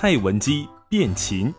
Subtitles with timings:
[0.00, 1.52] 蔡文姬变琴。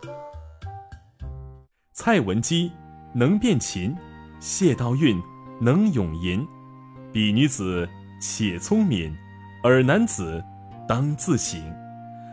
[1.92, 2.72] 蔡文姬
[3.12, 3.94] 能变琴，
[4.40, 5.22] 谢道韫
[5.60, 6.42] 能咏吟。
[7.12, 7.86] 彼女子
[8.18, 9.14] 且聪明，
[9.62, 10.42] 尔男子
[10.88, 11.60] 当自省。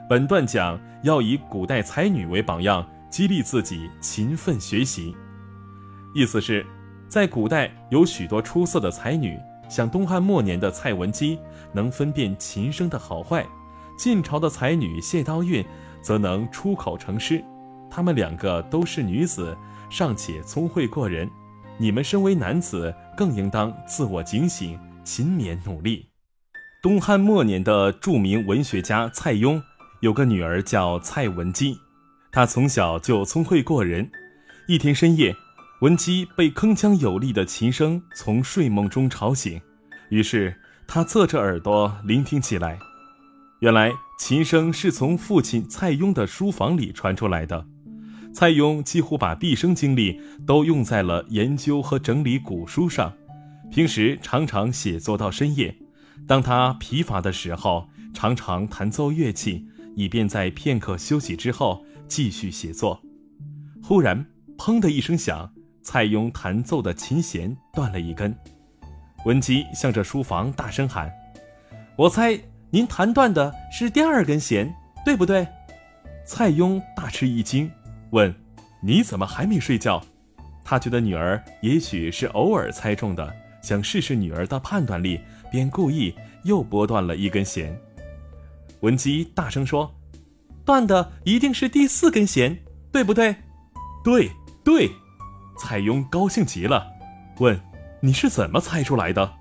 [0.10, 5.14] 本段讲要以古代才女为榜样，激励自己勤奋学习。
[6.16, 6.66] 意思是，
[7.10, 9.38] 在古代有许多出色的才女，
[9.68, 11.38] 像东汉末年的蔡文姬
[11.74, 13.46] 能分辨琴声的好坏，
[14.00, 15.66] 晋朝的才女谢道韫
[16.02, 17.44] 则能出口成诗。
[17.90, 19.56] 她们两个都是女子，
[19.90, 21.30] 尚且聪慧过人。
[21.78, 26.10] 你们身为男子，更应当自我警醒，勤勉努力。
[26.82, 29.62] 东汉末年的著名文学家蔡邕。
[30.02, 31.76] 有个女儿叫蔡文姬，
[32.32, 34.08] 她从小就聪慧过人。
[34.68, 35.36] 一天深夜，
[35.82, 39.60] 文姬被铿锵有力的琴声从睡梦中吵醒，
[40.10, 40.56] 于是
[40.88, 42.78] 她侧着耳朵聆听起来。
[43.60, 47.66] 原来琴声是从父亲蔡邕的书房里传出来的。
[48.34, 53.14] 蔡邕几乎把毕生精力都用在了研究和整理古书上，
[53.72, 55.76] 平时常常写作到深夜。
[56.28, 59.68] 当他疲乏的时候，常常弹奏乐器。
[59.98, 63.02] 以便在片刻休息之后继续写作。
[63.82, 64.24] 忽然，
[64.56, 68.32] 砰的一声响，蔡邕弹奏的琴弦断了一根。
[69.26, 71.12] 文姬向着书房大声喊
[71.98, 74.74] ：“我猜您弹断的是第二根弦，
[75.06, 75.48] 对不对？”
[76.26, 77.72] 蔡邕大吃一惊，
[78.12, 78.34] 问
[78.84, 80.04] ：“你怎么还没睡觉？”
[80.66, 87.74] 他觉得女儿也许是偶尔猜中的，想试试女儿的判断力，便故意又拨断了一根弦。
[88.82, 89.90] 文姬大声说
[90.66, 92.58] ：“断的一定是第四根弦，
[92.92, 93.34] 对不对
[94.04, 94.30] ？”“对，
[94.64, 94.92] 对。”
[95.58, 96.86] 蔡邕高兴极了，
[97.40, 97.58] 问
[98.02, 99.34] ：“你是怎么猜出来的？”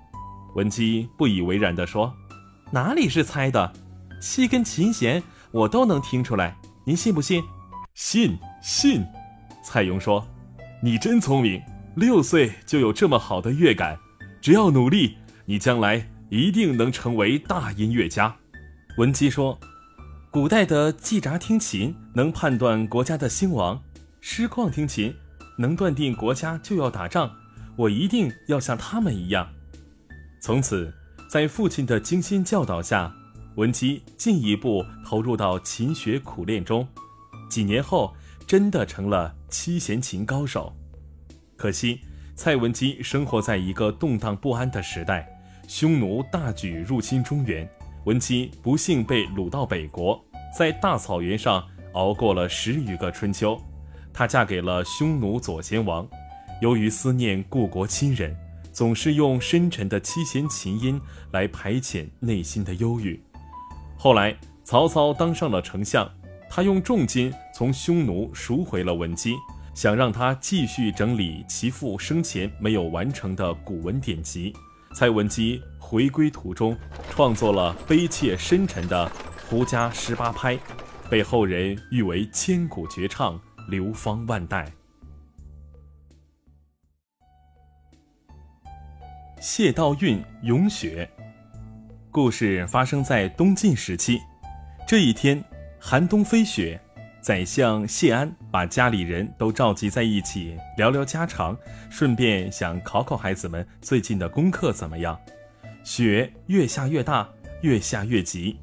[0.55, 2.15] 文姬不以为然地说
[2.71, 3.73] ：“哪里是猜的？
[4.19, 7.41] 七根琴弦我都能听出来，您信不信
[7.93, 9.05] ？”“信，信。”
[9.63, 10.27] 蔡邕说
[10.83, 11.61] ：“你真聪明，
[11.95, 13.97] 六岁就有这么好的乐感，
[14.41, 18.35] 只要努力，你将来一定能成为大音乐家。”
[18.97, 19.57] 文姬说
[20.31, 23.81] ：“古代的季札听琴能判断国家的兴亡，
[24.19, 25.13] 师旷听琴
[25.57, 27.31] 能断定国家就要打仗。
[27.77, 29.47] 我一定要像他们一样。”
[30.41, 30.93] 从此，
[31.27, 33.13] 在父亲的精心教导下，
[33.55, 36.87] 文姬进一步投入到勤学苦练中。
[37.49, 38.15] 几年后，
[38.47, 40.73] 真的成了七弦琴高手。
[41.57, 41.99] 可惜，
[42.33, 45.27] 蔡文姬生活在一个动荡不安的时代，
[45.67, 47.69] 匈奴大举入侵中原。
[48.05, 50.23] 文姬不幸被掳到北国，
[50.57, 51.61] 在大草原上
[51.91, 53.59] 熬过了十余个春秋。
[54.13, 56.07] 她嫁给了匈奴左贤王，
[56.61, 58.33] 由于思念故国亲人，
[58.77, 61.01] 总是用深沉的七弦琴音
[61.31, 63.19] 来排遣内心的忧郁。
[63.97, 66.07] 后来曹操当上了丞相，
[66.47, 69.33] 他用重金从匈奴赎回了文姬，
[69.73, 74.53] 想让他继续整理其父生前没有完成的古文典籍。
[74.93, 76.77] 蔡文姬回归途中，
[77.09, 79.07] 创作了悲切深沉的
[79.49, 80.55] 《胡笳十八拍》，
[81.09, 84.71] 被后人誉为千古绝唱，流芳万代。
[89.39, 91.07] 谢道韫咏雪，
[92.09, 94.19] 故事发生在东晋时期。
[94.87, 95.43] 这一天，
[95.79, 96.79] 寒冬飞雪。
[97.21, 101.55] 宰相谢安把家里人都召集在一起聊聊家常，
[101.89, 105.19] 顺便想考考孩子们最近的功课怎么样。
[105.83, 107.29] 雪越下越大，
[107.61, 108.57] 越下越急，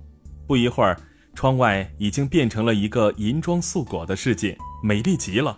[0.46, 0.98] 不一会儿，
[1.34, 5.56] 窗外已经变成了一个银装素裹的世界，美丽极了。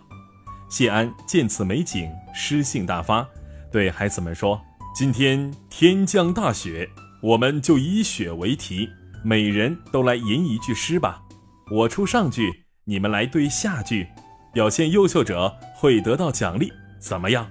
[0.69, 3.27] 谢安见此美景，诗兴大发，
[3.71, 4.61] 对孩子们说
[4.97, 6.89] ：“今天天降大雪，
[7.21, 8.89] 我们就以雪为题，
[9.23, 11.21] 每人都来吟一句诗吧。
[11.69, 14.07] 我出上句。”你们来对下句，
[14.51, 17.47] 表现优秀者会得到奖励，怎么样？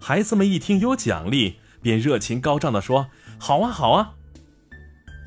[0.00, 4.14] 孩子们一听有奖励，便热情高涨地说：“好啊，好啊！”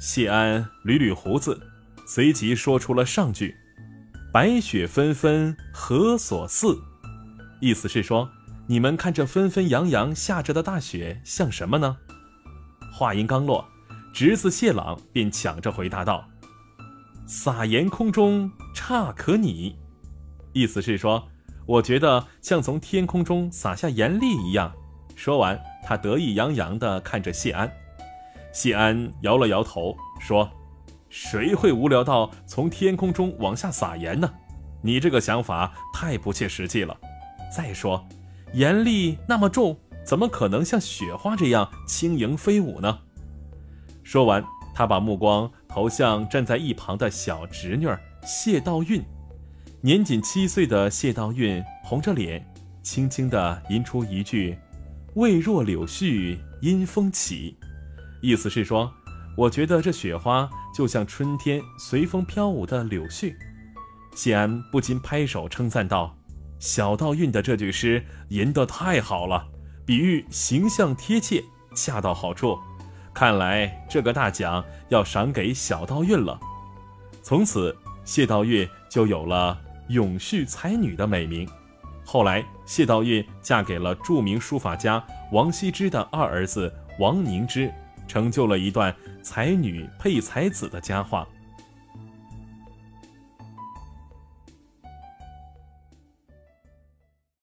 [0.02, 1.62] 谢安捋捋胡子，
[2.08, 3.56] 随即说出了上句
[4.34, 6.80] ：“白雪纷纷何所似？”
[7.62, 8.28] 意思是说，
[8.72, 11.98] 你们看这纷纷扬扬下着的大雪像什么呢？
[12.94, 13.68] 话音刚落，
[14.14, 16.26] 侄子谢朗便抢着回答道。
[17.28, 19.76] 撒盐空中差可拟，
[20.54, 21.28] 意思是说，
[21.66, 24.72] 我觉得像从天空中撒下盐粒一样。
[25.18, 27.70] 说完，他得意洋洋地看着谢安。
[28.54, 30.50] 谢安摇了摇头，说
[31.12, 34.32] ：“谁会无聊到从天空中往下撒盐呢？
[34.82, 36.98] 你这个想法太不切实际了。
[37.54, 38.08] 再说，
[38.54, 43.00] 盐粒那么重，怎么可能像雪花这样轻盈飞舞呢？”
[44.04, 44.44] 说完，
[44.74, 45.52] 他把目光。
[45.74, 47.88] 投向站在一旁的小侄女
[48.26, 49.02] 谢道韫。
[49.80, 52.46] 年仅七岁的谢道韫红着脸，
[52.84, 54.58] 轻轻地吟出一句
[55.16, 57.58] ：“未若柳絮因风起。”
[58.22, 58.92] 意思是说，
[59.38, 63.34] 我觉得这雪花就像春天随风飘舞的柳絮。
[64.14, 66.14] 谢安不禁拍手称赞道
[66.62, 69.48] ：“小道韫的这句诗吟得太好了，
[69.84, 71.44] 比喻形象贴切，
[71.76, 72.56] 恰到好处。
[73.12, 76.40] 看来这个大奖要赏给小道韫了。”
[77.24, 77.76] 从此，
[78.06, 79.60] 谢道韫就有了
[79.90, 81.50] 永续才女的美名。
[82.06, 87.74] 后来，谢道韫嫁给了著名书法家王羲之的二儿子王凝之。
[88.08, 88.94] 成就了一段
[89.24, 91.28] 才女配才子的佳话。